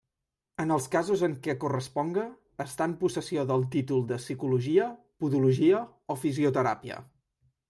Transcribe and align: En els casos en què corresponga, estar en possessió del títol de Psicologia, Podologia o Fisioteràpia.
En 0.61 0.71
els 0.75 0.85
casos 0.95 1.21
en 1.27 1.35
què 1.47 1.55
corresponga, 1.63 2.23
estar 2.65 2.89
en 2.93 2.97
possessió 3.03 3.45
del 3.53 3.67
títol 3.77 4.03
de 4.13 4.19
Psicologia, 4.25 4.89
Podologia 5.25 5.87
o 6.17 6.21
Fisioteràpia. 6.25 7.01